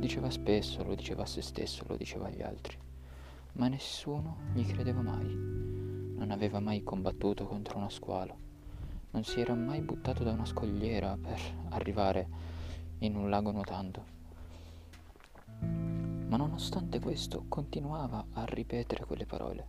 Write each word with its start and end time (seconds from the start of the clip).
diceva. 0.00 0.30
Spesso, 0.30 0.82
lo 0.82 0.94
diceva 0.94 1.22
a 1.22 1.26
se 1.26 1.42
stesso, 1.42 1.84
lo 1.86 1.96
diceva 1.96 2.26
agli 2.26 2.42
altri, 2.42 2.76
ma 3.52 3.68
nessuno 3.68 4.38
gli 4.52 4.66
credeva 4.66 5.02
mai. 5.02 5.28
Non 5.28 6.30
aveva 6.30 6.58
mai 6.60 6.82
combattuto 6.82 7.46
contro 7.46 7.78
uno 7.78 7.88
squalo, 7.88 8.36
non 9.10 9.24
si 9.24 9.40
era 9.40 9.54
mai 9.54 9.80
buttato 9.80 10.24
da 10.24 10.32
una 10.32 10.44
scogliera 10.44 11.16
per 11.20 11.40
arrivare 11.70 12.28
in 12.98 13.16
un 13.16 13.30
lago 13.30 13.50
nuotando. 13.50 14.18
Ma 15.60 16.36
nonostante 16.36 17.00
questo 17.00 17.44
continuava 17.48 18.26
a 18.32 18.44
ripetere 18.44 19.04
quelle 19.04 19.26
parole, 19.26 19.68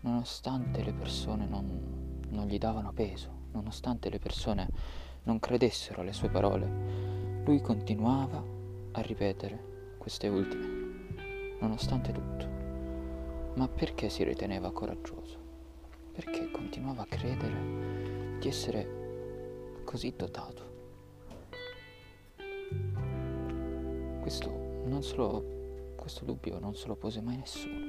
nonostante 0.00 0.82
le 0.82 0.92
persone 0.92 1.46
non, 1.46 2.20
non 2.28 2.46
gli 2.46 2.58
davano 2.58 2.92
peso, 2.92 3.30
nonostante 3.52 4.08
le 4.08 4.18
persone 4.18 4.68
non 5.24 5.40
credessero 5.40 6.02
alle 6.02 6.12
sue 6.12 6.28
parole, 6.28 7.42
lui 7.44 7.60
continuava 7.60 8.53
a 8.96 9.00
ripetere 9.00 9.96
queste 9.98 10.28
ultime, 10.28 11.56
nonostante 11.60 12.12
tutto. 12.12 12.46
Ma 13.54 13.68
perché 13.68 14.08
si 14.08 14.22
riteneva 14.22 14.72
coraggioso? 14.72 15.38
Perché 16.12 16.50
continuava 16.50 17.02
a 17.02 17.06
credere 17.06 18.38
di 18.38 18.46
essere 18.46 19.82
così 19.84 20.14
dotato? 20.16 20.72
Questo 24.20 24.50
non 24.84 25.02
solo 25.02 25.94
questo 25.96 26.24
dubbio 26.24 26.58
non 26.58 26.74
se 26.74 26.86
lo 26.86 26.96
pose 26.96 27.20
mai 27.20 27.36
nessuno. 27.36 27.82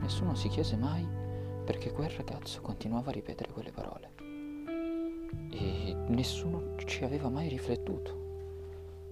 Nessuno 0.00 0.34
si 0.34 0.48
chiese 0.48 0.76
mai 0.76 1.06
perché 1.64 1.92
quel 1.92 2.10
ragazzo 2.10 2.60
continuava 2.62 3.10
a 3.10 3.12
ripetere 3.12 3.52
quelle 3.52 3.72
parole. 3.72 4.12
E 5.50 5.94
nessuno 6.08 6.76
ci 6.84 7.04
aveva 7.04 7.28
mai 7.28 7.48
riflettuto. 7.48 8.19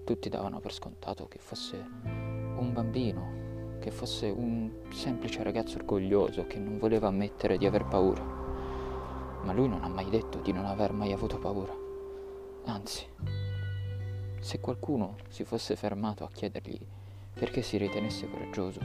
Tutti 0.08 0.30
davano 0.30 0.58
per 0.58 0.72
scontato 0.72 1.28
che 1.28 1.38
fosse 1.38 1.76
un 1.76 2.70
bambino, 2.72 3.76
che 3.78 3.90
fosse 3.90 4.30
un 4.30 4.70
semplice 4.90 5.42
ragazzo 5.42 5.76
orgoglioso 5.76 6.46
che 6.46 6.58
non 6.58 6.78
voleva 6.78 7.08
ammettere 7.08 7.58
di 7.58 7.66
aver 7.66 7.84
paura. 7.84 8.22
Ma 9.42 9.52
lui 9.52 9.68
non 9.68 9.84
ha 9.84 9.88
mai 9.88 10.08
detto 10.08 10.38
di 10.38 10.50
non 10.50 10.64
aver 10.64 10.92
mai 10.94 11.12
avuto 11.12 11.38
paura. 11.38 11.74
Anzi, 12.64 13.06
se 14.40 14.60
qualcuno 14.60 15.16
si 15.28 15.44
fosse 15.44 15.76
fermato 15.76 16.24
a 16.24 16.30
chiedergli 16.32 16.80
perché 17.34 17.60
si 17.60 17.76
ritenesse 17.76 18.30
coraggioso, 18.30 18.80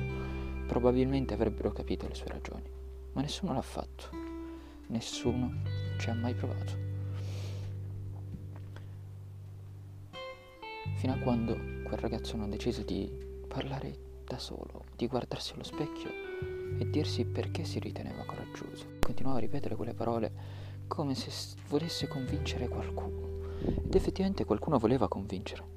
probabilmente 0.67 1.35
avrebbero 1.35 1.71
capito 1.71 2.05
le 2.05 2.15
sue 2.15 2.27
ragioni, 2.27 2.69
ma 3.13 3.21
nessuno 3.21 3.53
l'ha 3.53 3.61
fatto, 3.61 4.09
nessuno 4.87 5.61
ci 5.97 6.09
ha 6.09 6.13
mai 6.15 6.33
provato. 6.33 6.92
Fino 10.95 11.13
a 11.13 11.17
quando 11.17 11.55
quel 11.83 11.99
ragazzo 11.99 12.37
non 12.37 12.49
decise 12.49 12.85
di 12.85 13.11
parlare 13.47 13.97
da 14.25 14.37
solo, 14.37 14.85
di 14.95 15.07
guardarsi 15.07 15.53
allo 15.53 15.63
specchio 15.63 16.09
e 16.79 16.89
dirsi 16.89 17.25
perché 17.25 17.65
si 17.65 17.79
riteneva 17.79 18.23
coraggioso. 18.23 18.85
Continuava 18.99 19.37
a 19.37 19.41
ripetere 19.41 19.75
quelle 19.75 19.93
parole 19.93 20.31
come 20.87 21.15
se 21.15 21.31
volesse 21.67 22.07
convincere 22.07 22.67
qualcuno. 22.67 23.31
Ed 23.85 23.93
effettivamente 23.95 24.45
qualcuno 24.45 24.77
voleva 24.77 25.07
convincere 25.07 25.73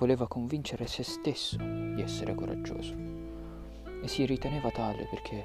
voleva 0.00 0.26
convincere 0.26 0.86
se 0.86 1.02
stesso 1.02 1.58
di 1.58 2.00
essere 2.00 2.34
coraggioso 2.34 2.94
e 4.02 4.08
si 4.08 4.24
riteneva 4.24 4.70
tale 4.70 5.06
perché 5.10 5.44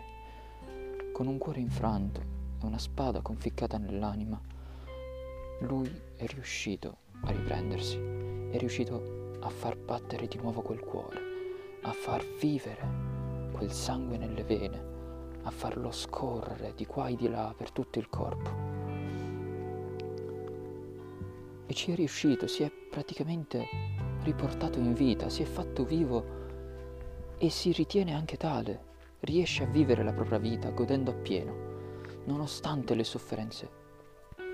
con 1.12 1.28
un 1.28 1.38
cuore 1.38 1.59
infranto 1.59 2.22
e 2.22 2.66
una 2.66 2.78
spada 2.78 3.20
conficcata 3.20 3.78
nell'anima, 3.78 4.40
lui 5.59 5.92
è 6.16 6.25
riuscito 6.28 6.98
a 7.25 7.31
riprendersi, 7.31 7.98
è 8.56 8.58
riuscito 8.58 9.38
a 9.42 9.50
far 9.50 9.76
battere 9.76 10.28
di 10.28 10.38
nuovo 10.38 10.62
quel 10.62 10.80
cuore, 10.80 11.20
a 11.82 11.92
far 11.92 12.24
vivere 12.40 12.88
quel 13.52 13.72
sangue 13.72 14.18
nelle 14.18 14.44
vene, 14.44 14.94
a 15.44 15.52
farlo 15.52 15.92
scorrere 15.92 16.74
di 16.74 16.86
qua 16.86 17.08
e 17.08 17.16
di 17.16 17.28
là 17.28 17.54
per 17.56 17.72
tutto 17.72 18.00
il 18.00 18.08
corpo. 18.08 18.50
E 21.68 21.74
ci 21.74 21.92
è 21.92 21.96
riuscito, 21.96 22.48
si 22.48 22.64
è 22.64 22.72
praticamente 22.72 23.68
riportato 24.24 24.80
in 24.80 24.94
vita, 24.94 25.30
si 25.30 25.42
è 25.42 25.46
fatto 25.46 25.84
vivo 25.84 26.44
e 27.38 27.50
si 27.50 27.74
ritiene 27.74 28.14
anche 28.14 28.38
tale, 28.38 28.94
riesce 29.22 29.64
a 29.64 29.68
vivere 29.68 30.04
la 30.04 30.14
propria 30.14 30.40
vita 30.40 30.70
godendo 30.70 31.12
appieno, 31.12 31.54
nonostante 32.24 32.96
le 32.96 33.04
sofferenze 33.04 33.84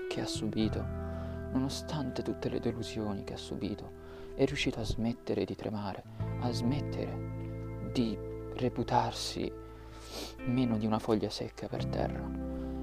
che 0.08 0.20
ha 0.20 0.26
subito, 0.26 1.11
nonostante 1.52 2.22
tutte 2.22 2.48
le 2.48 2.60
delusioni 2.60 3.24
che 3.24 3.34
ha 3.34 3.38
subito, 3.38 4.00
è 4.34 4.44
riuscito 4.44 4.80
a 4.80 4.84
smettere 4.84 5.44
di 5.44 5.54
tremare, 5.54 6.02
a 6.40 6.50
smettere 6.50 7.90
di 7.92 8.18
reputarsi 8.54 9.50
meno 10.44 10.76
di 10.76 10.86
una 10.86 10.98
foglia 10.98 11.30
secca 11.30 11.68
per 11.68 11.86
terra 11.86 12.28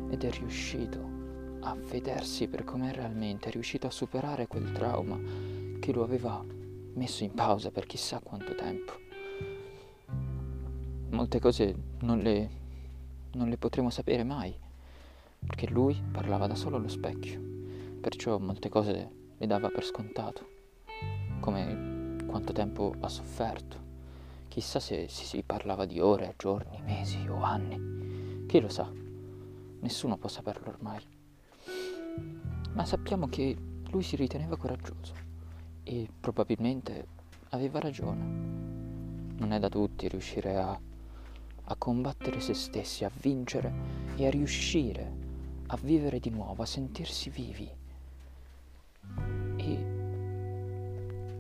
ed 0.10 0.24
è 0.24 0.32
riuscito 0.32 1.18
a 1.62 1.76
vedersi 1.76 2.48
per 2.48 2.64
com'è 2.64 2.94
realmente, 2.94 3.50
è 3.50 3.52
riuscito 3.52 3.88
a 3.88 3.92
superare 3.92 4.48
quel 4.48 4.72
trauma 4.72 5.20
che 5.80 5.92
lo 5.92 6.04
aveva 6.04 6.44
messo 6.94 7.24
in 7.24 7.34
pausa 7.34 7.72
per 7.72 7.86
chissà 7.86 8.20
quanto 8.20 8.56
tempo. 8.56 8.94
Molte 11.10 11.40
cose 11.40 11.76
non 12.02 12.20
le, 12.20 12.50
non 13.34 13.50
le 13.50 13.58
potremo 13.58 13.90
sapere 13.90 14.24
mai, 14.24 14.56
perché 15.46 15.68
lui 15.68 16.02
parlava 16.12 16.48
da 16.48 16.56
solo 16.56 16.78
allo 16.78 16.88
specchio, 16.88 17.49
perciò 18.00 18.38
molte 18.38 18.70
cose 18.70 19.12
le 19.38 19.48
dava 19.48 19.70
per 19.70 19.84
scontato, 19.84 20.48
come 21.40 22.18
quanto 22.26 22.54
tempo 22.54 22.94
ha 23.00 23.10
sofferto. 23.10 23.88
Chissà 24.48 24.80
se 24.80 25.08
si 25.08 25.44
parlava 25.44 25.86
di 25.86 26.00
ore, 26.00 26.34
giorni, 26.38 26.82
mesi 26.84 27.28
o 27.28 27.42
anni. 27.42 28.46
Chi 28.48 28.60
lo 28.60 28.70
sa? 28.70 28.92
Nessuno 29.82 30.18
può 30.18 30.28
saperlo 30.28 30.70
ormai. 30.70 31.02
Ma 32.74 32.86
sappiamo 32.86 33.28
che 33.28 33.56
lui 33.92 34.04
si 34.04 34.16
riteneva 34.16 34.58
coraggioso 34.58 35.14
e 35.84 36.08
probabilmente 36.20 37.08
aveva 37.50 37.80
ragione. 37.80 38.24
Non 39.38 39.52
è 39.52 39.60
da 39.60 39.70
tutti 39.70 40.08
riuscire 40.08 40.58
a, 40.58 40.80
a 41.64 41.76
combattere 41.76 42.40
se 42.40 42.54
stessi, 42.54 43.06
a 43.06 43.12
vincere 43.22 43.74
e 44.16 44.28
a 44.28 44.30
riuscire 44.30 45.28
a 45.68 45.78
vivere 45.82 46.20
di 46.20 46.30
nuovo, 46.30 46.64
a 46.64 46.66
sentirsi 46.66 47.30
vivi. 47.30 47.79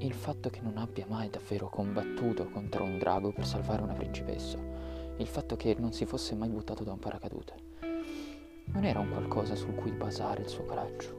Il 0.02 0.14
fatto 0.14 0.50
che 0.50 0.62
non 0.62 0.78
abbia 0.78 1.06
mai 1.10 1.30
davvero 1.30 1.68
combattuto 1.68 2.46
contro 2.50 2.86
un 2.86 2.98
drago 2.98 3.34
per 3.34 3.46
salvare 3.46 3.82
una 3.82 3.94
principessa, 3.94 4.58
il 5.18 5.28
fatto 5.28 5.58
che 5.58 5.76
non 5.78 5.92
si 5.92 6.06
fosse 6.06 6.36
mai 6.36 6.48
buttato 6.48 6.86
da 6.86 6.94
un 6.94 7.00
paracadute, 7.00 7.54
non 8.68 8.86
era 8.86 9.00
un 9.00 9.10
qualcosa 9.10 9.56
sul 9.56 9.76
cui 9.76 9.92
basare 9.92 10.44
il 10.44 10.48
suo 10.48 10.64
coraggio, 10.64 11.14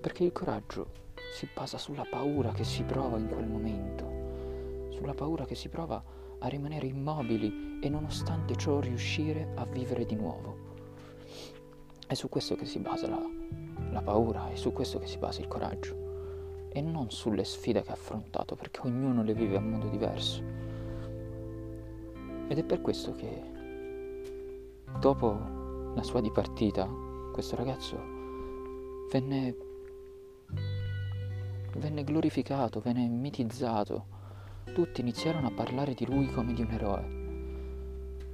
perché 0.00 0.24
il 0.24 0.32
coraggio 0.32 0.90
si 1.34 1.46
basa 1.54 1.76
sulla 1.76 2.06
paura 2.08 2.52
che 2.52 2.64
si 2.64 2.82
prova 2.82 3.18
in 3.18 3.28
quel 3.28 3.46
momento, 3.46 4.88
sulla 4.90 5.14
paura 5.14 5.44
che 5.44 5.54
si 5.54 5.68
prova 5.68 6.02
a 6.38 6.48
rimanere 6.48 6.86
immobili 6.86 7.78
e 7.82 7.90
nonostante 7.90 8.56
ciò 8.56 8.80
riuscire 8.80 9.52
a 9.56 9.66
vivere 9.66 10.06
di 10.06 10.14
nuovo. 10.14 10.56
È 12.06 12.14
su 12.14 12.30
questo 12.30 12.56
che 12.56 12.64
si 12.64 12.78
basa 12.78 13.06
la, 13.06 13.20
la 13.90 14.00
paura, 14.00 14.48
è 14.48 14.56
su 14.56 14.72
questo 14.72 14.98
che 14.98 15.06
si 15.06 15.18
basa 15.18 15.40
il 15.42 15.48
coraggio 15.48 16.07
e 16.70 16.80
non 16.80 17.10
sulle 17.10 17.44
sfide 17.44 17.82
che 17.82 17.90
ha 17.90 17.94
affrontato, 17.94 18.54
perché 18.54 18.80
ognuno 18.84 19.22
le 19.22 19.34
vive 19.34 19.56
a 19.56 19.60
modo 19.60 19.88
diverso. 19.88 20.42
Ed 22.48 22.58
è 22.58 22.64
per 22.64 22.80
questo 22.80 23.14
che 23.14 23.56
dopo 24.98 25.92
la 25.94 26.02
sua 26.02 26.20
dipartita, 26.20 26.88
questo 27.32 27.56
ragazzo 27.56 27.96
venne 29.10 29.54
venne 31.78 32.04
glorificato, 32.04 32.80
venne 32.80 33.06
mitizzato. 33.06 34.16
Tutti 34.72 35.00
iniziarono 35.00 35.48
a 35.48 35.52
parlare 35.52 35.94
di 35.94 36.06
lui 36.06 36.30
come 36.30 36.52
di 36.52 36.62
un 36.62 36.70
eroe. 36.70 37.16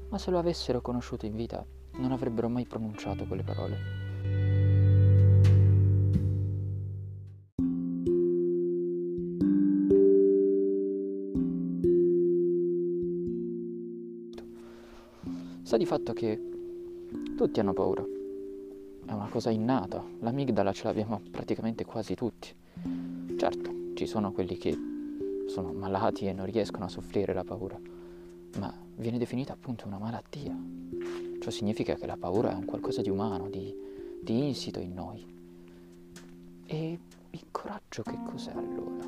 Ma 0.08 0.18
se 0.18 0.30
lo 0.30 0.38
avessero 0.38 0.80
conosciuto 0.80 1.26
in 1.26 1.34
vita, 1.34 1.64
non 1.96 2.12
avrebbero 2.12 2.48
mai 2.48 2.66
pronunciato 2.66 3.24
quelle 3.24 3.42
parole. 3.42 4.03
Sta 15.74 15.82
di 15.82 15.90
fatto 15.90 16.12
che 16.12 16.40
tutti 17.36 17.58
hanno 17.58 17.72
paura. 17.72 18.04
È 19.06 19.10
una 19.10 19.26
cosa 19.28 19.50
innata. 19.50 20.04
L'amigdala 20.20 20.72
ce 20.72 20.84
l'abbiamo 20.84 21.20
praticamente 21.32 21.84
quasi 21.84 22.14
tutti. 22.14 22.54
Certo, 23.36 23.72
ci 23.94 24.06
sono 24.06 24.30
quelli 24.30 24.56
che 24.56 24.78
sono 25.48 25.72
malati 25.72 26.26
e 26.26 26.32
non 26.32 26.46
riescono 26.46 26.84
a 26.84 26.88
soffrire 26.88 27.34
la 27.34 27.42
paura, 27.42 27.76
ma 28.58 28.72
viene 28.94 29.18
definita 29.18 29.52
appunto 29.52 29.88
una 29.88 29.98
malattia. 29.98 30.56
Ciò 31.40 31.50
significa 31.50 31.96
che 31.96 32.06
la 32.06 32.16
paura 32.16 32.52
è 32.52 32.54
un 32.54 32.66
qualcosa 32.66 33.02
di 33.02 33.10
umano, 33.10 33.48
di, 33.48 33.74
di 34.22 34.46
insito 34.46 34.78
in 34.78 34.94
noi. 34.94 35.26
E 36.66 36.98
il 37.30 37.44
coraggio 37.50 38.04
che 38.04 38.16
cos'è 38.24 38.52
allora? 38.52 39.04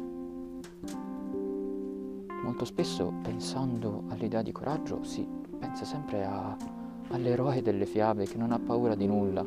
Molto 2.42 2.64
spesso 2.64 3.12
pensando 3.22 4.02
all'idea 4.08 4.42
di 4.42 4.50
coraggio 4.50 5.04
si 5.04 5.44
pensa 5.58 5.84
sempre 5.84 6.24
a, 6.24 6.56
all'eroe 7.08 7.62
delle 7.62 7.86
fiabe 7.86 8.26
che 8.26 8.36
non 8.36 8.52
ha 8.52 8.58
paura 8.58 8.94
di 8.94 9.06
nulla 9.06 9.44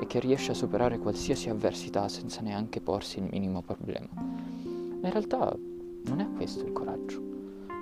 e 0.00 0.06
che 0.06 0.20
riesce 0.20 0.50
a 0.52 0.54
superare 0.54 0.98
qualsiasi 0.98 1.48
avversità 1.48 2.08
senza 2.08 2.40
neanche 2.40 2.80
porsi 2.80 3.18
il 3.18 3.28
minimo 3.30 3.62
problema. 3.62 4.08
Ma 4.14 5.06
in 5.06 5.10
realtà 5.10 5.56
non 6.04 6.20
è 6.20 6.28
questo 6.34 6.64
il 6.64 6.72
coraggio, 6.72 7.22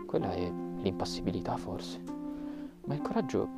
quella 0.06 0.32
è 0.32 0.52
l'impassibilità 0.82 1.56
forse, 1.56 2.00
ma 2.86 2.94
il 2.94 3.00
coraggio 3.02 3.48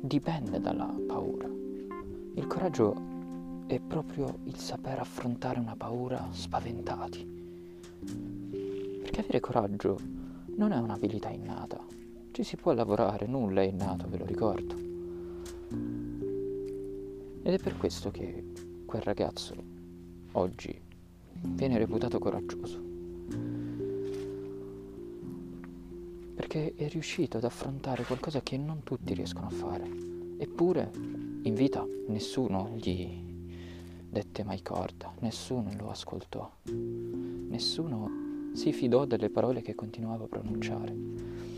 dipende 0.00 0.60
dalla 0.60 0.94
paura. 1.06 1.48
Il 2.34 2.46
coraggio 2.46 2.94
è 3.66 3.80
proprio 3.80 4.38
il 4.44 4.56
saper 4.56 5.00
affrontare 5.00 5.58
una 5.58 5.74
paura 5.76 6.28
spaventati. 6.30 7.36
Perché 9.02 9.20
avere 9.20 9.40
coraggio 9.40 9.98
non 10.56 10.72
è 10.72 10.78
un'abilità 10.78 11.28
innata, 11.30 11.78
ci 12.38 12.44
si 12.44 12.54
può 12.54 12.72
lavorare, 12.72 13.26
nulla 13.26 13.62
è 13.62 13.64
innato, 13.64 14.06
ve 14.08 14.16
lo 14.16 14.24
ricordo. 14.24 14.76
Ed 17.42 17.52
è 17.52 17.58
per 17.58 17.76
questo 17.76 18.12
che 18.12 18.52
quel 18.86 19.02
ragazzo 19.02 19.56
oggi 20.32 20.80
viene 21.42 21.78
reputato 21.78 22.20
coraggioso. 22.20 22.80
Perché 26.36 26.74
è 26.76 26.88
riuscito 26.88 27.38
ad 27.38 27.42
affrontare 27.42 28.04
qualcosa 28.04 28.40
che 28.40 28.56
non 28.56 28.84
tutti 28.84 29.14
riescono 29.14 29.48
a 29.48 29.50
fare. 29.50 29.90
Eppure 30.38 30.92
in 31.42 31.54
vita 31.54 31.84
nessuno 32.06 32.70
gli 32.76 33.20
dette 34.08 34.44
mai 34.44 34.62
corda, 34.62 35.12
nessuno 35.22 35.72
lo 35.76 35.90
ascoltò, 35.90 36.48
nessuno 36.62 38.52
si 38.52 38.72
fidò 38.72 39.06
delle 39.06 39.28
parole 39.28 39.60
che 39.60 39.74
continuava 39.74 40.22
a 40.22 40.28
pronunciare. 40.28 41.57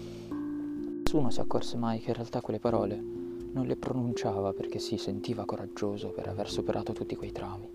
Nessuno 1.12 1.32
si 1.32 1.40
accorse 1.40 1.76
mai 1.76 1.98
che 1.98 2.10
in 2.10 2.14
realtà 2.14 2.40
quelle 2.40 2.60
parole 2.60 2.94
non 2.94 3.66
le 3.66 3.74
pronunciava 3.74 4.52
perché 4.52 4.78
si 4.78 4.96
sentiva 4.96 5.44
coraggioso 5.44 6.10
per 6.10 6.28
aver 6.28 6.48
superato 6.48 6.92
tutti 6.92 7.16
quei 7.16 7.32
traumi. 7.32 7.68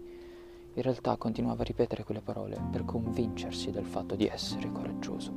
In 0.74 0.82
realtà 0.82 1.18
continuava 1.18 1.64
a 1.64 1.66
ripetere 1.66 2.06
quelle 2.06 2.22
parole 2.22 2.58
per 2.72 2.86
convincersi 2.86 3.72
del 3.72 3.84
fatto 3.84 4.16
di 4.16 4.26
essere 4.26 4.72
coraggioso. 4.72 5.34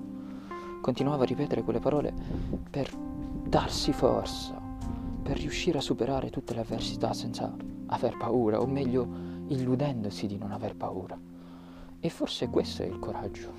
Continuava 0.81 1.25
a 1.25 1.27
ripetere 1.27 1.65
quelle 1.65 1.81
parole 1.81 2.15
per 2.71 2.89
darsi 2.95 3.93
forza, 3.93 4.62
per 5.21 5.37
riuscire 5.37 5.79
a 5.79 5.81
superare 5.81 6.31
tutte 6.31 6.55
le 6.55 6.61
avversità 6.61 7.12
senza 7.12 7.53
aver 7.87 8.17
paura, 8.17 8.61
o 8.61 8.67
meglio, 8.69 9.09
illudendosi 9.49 10.29
di 10.29 10.39
non 10.39 10.53
aver 10.53 10.77
paura. 10.77 11.19
E 11.99 12.09
forse 12.11 12.49
questo 12.49 12.85
è 12.85 12.87
il 12.87 13.01
coraggio. 13.01 13.51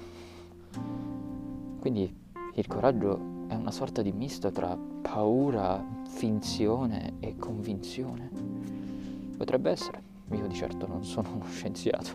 Quindi 1.82 2.28
il 2.60 2.68
coraggio 2.68 3.46
è 3.48 3.56
una 3.56 3.72
sorta 3.72 4.02
di 4.02 4.12
misto 4.12 4.52
tra 4.52 4.78
paura, 5.02 5.82
finzione 6.10 7.14
e 7.22 7.38
convinzione. 7.38 8.30
Potrebbe 9.38 9.72
essere, 9.72 10.04
io 10.32 10.46
di 10.46 10.54
certo 10.54 10.86
non 10.86 11.06
sono 11.06 11.30
uno 11.36 11.46
scienziato. 11.50 12.12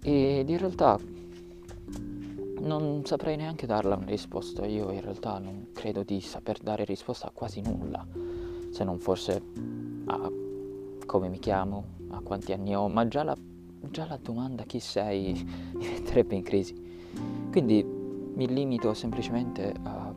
Ed 0.00 0.48
in 0.48 0.58
realtà 0.58 1.00
non 2.60 3.04
saprei 3.04 3.36
neanche 3.36 3.66
darla 3.66 3.96
una 3.96 4.06
risposta, 4.06 4.64
io 4.64 4.92
in 4.92 5.00
realtà 5.00 5.38
non 5.38 5.70
credo 5.72 6.04
di 6.04 6.20
saper 6.20 6.58
dare 6.60 6.84
risposta 6.84 7.26
a 7.26 7.32
quasi 7.34 7.60
nulla, 7.60 8.06
se 8.70 8.84
non 8.84 9.00
forse 9.00 9.42
a 10.06 10.30
come 11.06 11.28
mi 11.28 11.40
chiamo, 11.40 11.84
a 12.10 12.20
quanti 12.20 12.52
anni 12.52 12.76
ho, 12.76 12.88
ma 12.88 13.08
già 13.08 13.24
la, 13.24 13.36
già 13.90 14.06
la 14.06 14.18
domanda 14.22 14.62
chi 14.62 14.78
sei 14.78 15.44
mi 15.72 15.88
metterebbe 15.90 16.36
in 16.36 16.42
crisi. 16.42 16.82
Quindi 17.50 17.93
mi 18.34 18.48
limito 18.48 18.92
semplicemente 18.94 19.72
a 19.84 20.12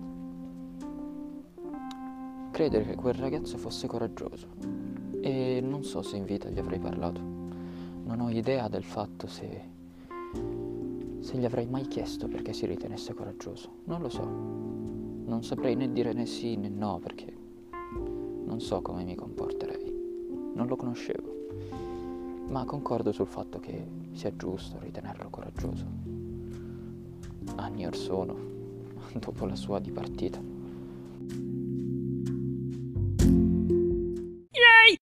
credere 2.49 2.85
che 2.85 2.95
quel 2.95 3.13
ragazzo 3.13 3.57
fosse 3.57 3.85
coraggioso 3.85 4.47
e 5.21 5.61
non 5.61 5.83
so 5.83 6.01
se 6.01 6.17
in 6.17 6.25
vita 6.25 6.49
gli 6.49 6.57
avrei 6.57 6.79
parlato. 6.79 7.21
Non 7.21 8.19
ho 8.21 8.29
idea 8.29 8.67
del 8.69 8.83
fatto 8.83 9.27
se, 9.27 9.61
se 11.19 11.37
gli 11.37 11.45
avrei 11.45 11.67
mai 11.67 11.87
chiesto 11.87 12.27
perché 12.27 12.53
si 12.53 12.65
ritenesse 12.65 13.13
coraggioso. 13.13 13.69
Non 13.83 14.01
lo 14.01 14.09
so. 14.09 14.23
Non 14.23 15.43
saprei 15.43 15.75
né 15.75 15.91
dire 15.91 16.13
né 16.13 16.25
sì 16.25 16.55
né 16.55 16.69
no 16.69 16.99
perché 16.99 17.31
non 18.45 18.59
so 18.59 18.81
come 18.81 19.03
mi 19.03 19.13
comporterei. 19.13 19.93
Non 20.55 20.65
lo 20.65 20.75
conoscevo. 20.75 21.35
Ma 22.47 22.65
concordo 22.65 23.11
sul 23.11 23.27
fatto 23.27 23.59
che 23.59 23.85
sia 24.13 24.35
giusto 24.35 24.79
ritenerlo 24.79 25.29
coraggioso 25.29 26.16
anni 27.57 27.85
or 27.85 27.95
sono, 27.95 28.35
dopo 29.13 29.45
la 29.45 29.55
sua 29.55 29.79
dipartita. 29.79 30.39
Yay! 34.51 34.97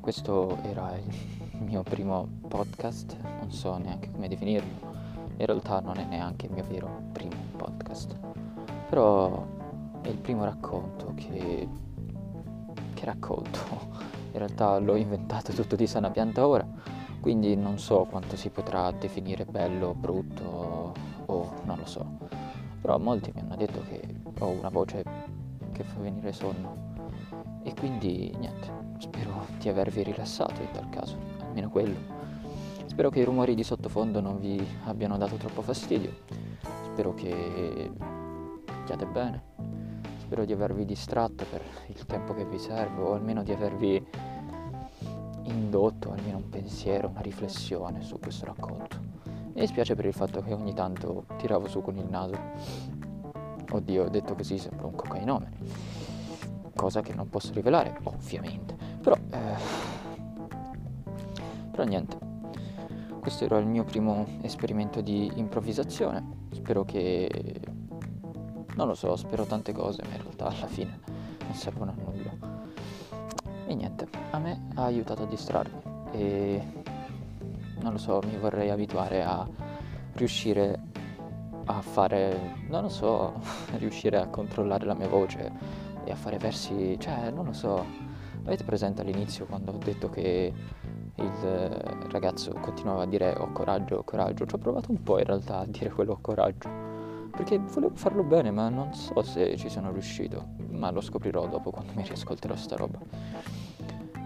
Questo 0.00 0.58
era 0.62 0.96
il 0.96 1.62
mio 1.64 1.82
primo 1.82 2.28
podcast, 2.48 3.16
non 3.40 3.50
so 3.50 3.76
neanche 3.78 4.10
come 4.10 4.28
definirlo, 4.28 4.92
in 5.36 5.46
realtà 5.46 5.80
non 5.80 5.98
è 5.98 6.04
neanche 6.04 6.46
il 6.46 6.52
mio 6.52 6.64
vero 6.64 7.02
primo 7.12 7.36
podcast, 7.56 8.18
però 8.88 9.46
è 10.02 10.08
il 10.08 10.18
primo 10.18 10.44
racconto 10.44 11.12
che, 11.14 11.68
che 12.94 13.04
racconto 13.04 14.12
in 14.34 14.40
realtà 14.40 14.78
l'ho 14.78 14.96
inventato 14.96 15.52
tutto 15.54 15.76
di 15.76 15.86
sana 15.86 16.10
pianta 16.10 16.46
ora, 16.46 16.66
quindi 17.20 17.56
non 17.56 17.78
so 17.78 18.06
quanto 18.10 18.36
si 18.36 18.50
potrà 18.50 18.90
definire 18.90 19.44
bello, 19.44 19.94
brutto 19.94 20.92
o 21.26 21.52
non 21.64 21.78
lo 21.78 21.86
so. 21.86 22.06
Però 22.80 22.98
molti 22.98 23.32
mi 23.34 23.40
hanno 23.40 23.56
detto 23.56 23.80
che 23.88 24.02
ho 24.40 24.48
una 24.48 24.68
voce 24.68 25.02
che 25.72 25.84
fa 25.84 26.00
venire 26.00 26.32
sonno 26.32 26.92
e 27.62 27.72
quindi 27.74 28.34
niente, 28.38 28.70
spero 28.98 29.46
di 29.58 29.68
avervi 29.68 30.02
rilassato 30.02 30.60
in 30.60 30.70
tal 30.72 30.88
caso, 30.90 31.16
almeno 31.40 31.70
quello. 31.70 31.96
Spero 32.84 33.08
che 33.08 33.20
i 33.20 33.24
rumori 33.24 33.54
di 33.54 33.64
sottofondo 33.64 34.20
non 34.20 34.38
vi 34.38 34.64
abbiano 34.84 35.16
dato 35.16 35.36
troppo 35.36 35.62
fastidio, 35.62 36.12
spero 36.84 37.14
che 37.14 37.90
stiate 38.84 39.06
bene 39.06 39.53
spero 40.24 40.46
di 40.46 40.52
avervi 40.52 40.86
distratto 40.86 41.44
per 41.50 41.62
il 41.88 42.06
tempo 42.06 42.32
che 42.32 42.46
vi 42.46 42.58
serve 42.58 43.02
o 43.02 43.12
almeno 43.12 43.42
di 43.42 43.52
avervi 43.52 44.02
indotto 45.42 46.12
almeno 46.12 46.38
un 46.38 46.48
pensiero, 46.48 47.08
una 47.08 47.20
riflessione 47.20 48.00
su 48.00 48.18
questo 48.18 48.46
racconto. 48.46 48.98
Mi 49.52 49.60
dispiace 49.60 49.94
per 49.94 50.06
il 50.06 50.14
fatto 50.14 50.40
che 50.40 50.54
ogni 50.54 50.72
tanto 50.72 51.26
tiravo 51.36 51.68
su 51.68 51.82
con 51.82 51.98
il 51.98 52.06
naso. 52.08 52.36
Oddio, 53.70 54.08
detto 54.08 54.34
così 54.34 54.56
sembra 54.56 54.86
un 54.86 54.94
cocainomane. 54.94 55.52
Cosa 56.74 57.02
che 57.02 57.12
non 57.12 57.28
posso 57.28 57.52
rivelare, 57.52 57.98
ovviamente. 58.04 58.76
Però, 59.02 59.16
eh... 59.30 59.56
però 61.70 61.84
niente. 61.84 62.18
Questo 63.20 63.44
era 63.44 63.58
il 63.58 63.66
mio 63.66 63.84
primo 63.84 64.26
esperimento 64.40 65.02
di 65.02 65.30
improvvisazione. 65.36 66.46
Spero 66.50 66.84
che 66.84 67.60
non 68.74 68.88
lo 68.88 68.94
so, 68.94 69.14
spero 69.16 69.44
tante 69.44 69.72
cose, 69.72 70.02
ma 70.08 70.14
in 70.14 70.22
realtà 70.22 70.46
alla 70.46 70.66
fine 70.66 71.00
non 71.44 71.54
servono 71.54 71.92
a 71.92 71.94
nulla. 71.94 72.62
E 73.66 73.74
niente, 73.74 74.08
a 74.30 74.38
me 74.38 74.68
ha 74.74 74.84
aiutato 74.84 75.22
a 75.22 75.26
distrarmi 75.26 75.80
e 76.12 76.62
non 77.80 77.92
lo 77.92 77.98
so, 77.98 78.20
mi 78.24 78.36
vorrei 78.36 78.70
abituare 78.70 79.22
a 79.22 79.46
riuscire 80.14 80.80
a 81.66 81.80
fare, 81.80 82.56
non 82.68 82.82
lo 82.82 82.88
so, 82.88 83.34
riuscire 83.78 84.18
a 84.18 84.26
controllare 84.26 84.84
la 84.84 84.94
mia 84.94 85.08
voce 85.08 85.52
e 86.04 86.10
a 86.10 86.16
fare 86.16 86.38
versi, 86.38 86.96
cioè, 86.98 87.30
non 87.30 87.46
lo 87.46 87.52
so. 87.52 88.02
Avete 88.44 88.64
presente 88.64 89.00
all'inizio 89.00 89.46
quando 89.46 89.72
ho 89.72 89.78
detto 89.78 90.10
che 90.10 90.52
il 91.16 92.08
ragazzo 92.10 92.52
continuava 92.60 93.02
a 93.02 93.06
dire 93.06 93.34
ho 93.38 93.52
coraggio, 93.52 93.96
ho 93.96 94.02
coraggio? 94.02 94.44
Ci 94.44 94.54
ho 94.54 94.58
provato 94.58 94.90
un 94.90 95.02
po' 95.02 95.18
in 95.18 95.24
realtà 95.24 95.60
a 95.60 95.66
dire 95.66 95.88
quello 95.90 96.12
ho 96.12 96.18
coraggio 96.20 96.93
perché 97.34 97.58
volevo 97.58 97.94
farlo 97.96 98.22
bene, 98.22 98.50
ma 98.50 98.68
non 98.68 98.94
so 98.94 99.20
se 99.22 99.56
ci 99.56 99.68
sono 99.68 99.90
riuscito, 99.90 100.50
ma 100.70 100.90
lo 100.90 101.00
scoprirò 101.00 101.46
dopo 101.48 101.70
quando 101.70 101.92
mi 101.94 102.02
riascolterò 102.02 102.54
sta 102.54 102.76
roba. 102.76 102.98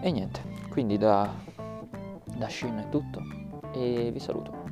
E 0.00 0.10
niente, 0.10 0.40
quindi 0.70 0.98
da, 0.98 1.30
da 2.36 2.48
Shin 2.48 2.76
è 2.76 2.88
tutto. 2.88 3.22
E 3.72 4.10
vi 4.12 4.18
saluto. 4.18 4.66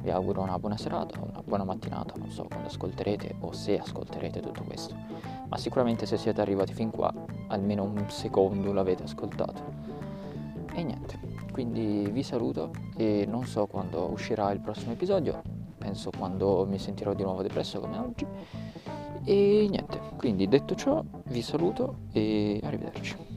Vi 0.00 0.10
auguro 0.10 0.40
una 0.40 0.58
buona 0.58 0.76
serata, 0.76 1.20
una 1.20 1.42
buona 1.44 1.64
mattinata, 1.64 2.14
non 2.16 2.30
so 2.30 2.44
quando 2.44 2.66
ascolterete 2.66 3.36
o 3.40 3.52
se 3.52 3.78
ascolterete 3.78 4.40
tutto 4.40 4.64
questo, 4.64 4.96
ma 5.46 5.56
sicuramente 5.56 6.06
se 6.06 6.16
siete 6.16 6.40
arrivati 6.40 6.72
fin 6.72 6.90
qua, 6.90 7.12
almeno 7.48 7.84
un 7.84 8.06
secondo 8.08 8.72
l'avete 8.72 9.04
ascoltato. 9.04 9.62
E 10.74 10.82
niente, 10.82 11.20
quindi 11.52 12.08
vi 12.10 12.22
saluto 12.24 12.72
e 12.96 13.26
non 13.28 13.44
so 13.44 13.66
quando 13.66 14.10
uscirà 14.10 14.50
il 14.50 14.58
prossimo 14.58 14.92
episodio, 14.92 15.40
penso 15.92 16.10
quando 16.10 16.64
mi 16.66 16.78
sentirò 16.78 17.12
di 17.12 17.22
nuovo 17.22 17.42
depresso 17.42 17.78
come 17.78 17.98
oggi. 17.98 18.26
E 19.24 19.66
niente, 19.68 20.00
Quindi 20.16 20.48
detto 20.48 20.74
ciò 20.74 21.04
vi 21.26 21.42
saluto 21.42 22.06
e 22.12 22.58
arrivederci. 22.62 23.31